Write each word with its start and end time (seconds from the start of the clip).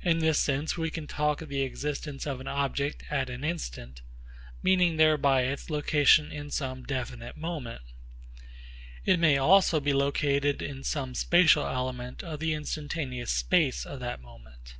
In 0.00 0.20
this 0.20 0.38
sense 0.38 0.78
we 0.78 0.88
can 0.88 1.06
talk 1.06 1.42
of 1.42 1.50
the 1.50 1.60
existence 1.60 2.24
of 2.26 2.40
an 2.40 2.48
object 2.48 3.04
at 3.10 3.28
an 3.28 3.44
instant, 3.44 4.00
meaning 4.62 4.96
thereby 4.96 5.42
its 5.42 5.68
location 5.68 6.32
in 6.32 6.50
some 6.50 6.84
definite 6.84 7.36
moment. 7.36 7.82
It 9.04 9.20
may 9.20 9.36
also 9.36 9.78
be 9.78 9.92
located 9.92 10.62
in 10.62 10.82
some 10.84 11.14
spatial 11.14 11.66
element 11.66 12.22
of 12.24 12.40
the 12.40 12.54
instantaneous 12.54 13.30
space 13.30 13.84
of 13.84 14.00
that 14.00 14.22
moment. 14.22 14.76